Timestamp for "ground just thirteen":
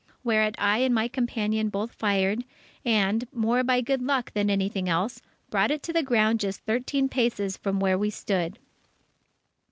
6.01-7.07